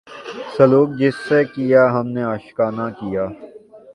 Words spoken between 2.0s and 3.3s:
نے عاشقانہ کیا